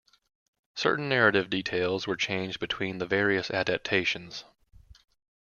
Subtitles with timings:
[0.75, 4.45] Certain narrative details were changed between the various adaptations.